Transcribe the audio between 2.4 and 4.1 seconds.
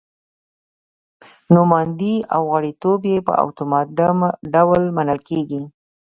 غړیتوب یې په اتومات